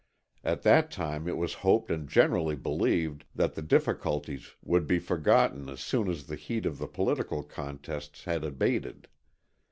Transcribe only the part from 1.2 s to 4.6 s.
it was hoped and generally believed that the difficulties